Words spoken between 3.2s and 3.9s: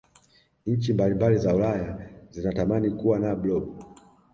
blob